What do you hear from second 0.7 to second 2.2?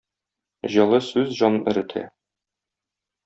Җылы сүз җан эретә.